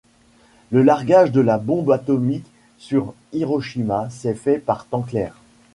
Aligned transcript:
Le 0.71 0.81
largage 0.81 1.31
de 1.31 1.41
la 1.41 1.59
bombe 1.59 1.91
atomique 1.91 2.47
sur 2.79 3.13
Hiroshima 3.33 4.09
s'est 4.09 4.33
fait 4.33 4.57
par 4.57 4.87
temps 4.87 5.03
clair. 5.03 5.37